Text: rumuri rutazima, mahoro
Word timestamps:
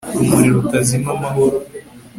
rumuri 0.15 0.49
rutazima, 0.55 1.09
mahoro 1.21 1.57